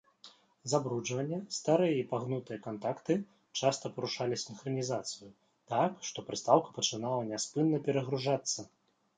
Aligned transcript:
Забруджванне, 0.71 1.37
старыя 1.57 1.91
і 1.97 2.07
пагнутыя 2.13 2.57
кантакты 2.67 3.17
часта 3.59 3.91
парушалі 3.97 4.39
сінхранізацыю, 4.45 5.29
так 5.75 5.93
што 6.11 6.25
прыстаўка 6.31 6.69
пачынала 6.79 7.21
няспынна 7.31 7.77
перагружацца. 7.91 8.59